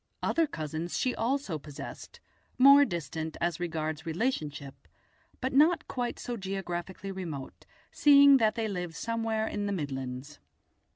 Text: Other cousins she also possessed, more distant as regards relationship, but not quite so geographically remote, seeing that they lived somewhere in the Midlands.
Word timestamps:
Other 0.23 0.47
cousins 0.47 0.97
she 0.97 1.13
also 1.13 1.59
possessed, 1.59 2.19
more 2.57 2.85
distant 2.85 3.37
as 3.39 3.59
regards 3.59 4.03
relationship, 4.03 4.87
but 5.41 5.53
not 5.53 5.87
quite 5.87 6.17
so 6.17 6.37
geographically 6.37 7.11
remote, 7.11 7.67
seeing 7.91 8.37
that 8.37 8.55
they 8.55 8.67
lived 8.67 8.95
somewhere 8.95 9.45
in 9.47 9.67
the 9.67 9.71
Midlands. 9.71 10.39